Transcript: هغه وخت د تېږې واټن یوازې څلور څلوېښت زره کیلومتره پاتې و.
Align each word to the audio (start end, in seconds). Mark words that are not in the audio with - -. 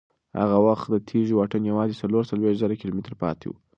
هغه 0.39 0.57
وخت 0.67 0.85
د 0.91 0.95
تېږې 1.07 1.33
واټن 1.37 1.63
یوازې 1.71 1.95
څلور 2.01 2.23
څلوېښت 2.31 2.59
زره 2.63 2.75
کیلومتره 2.81 3.15
پاتې 3.23 3.45
و. 3.49 3.53